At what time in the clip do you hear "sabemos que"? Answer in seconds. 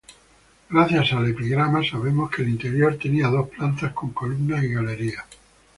1.87-2.41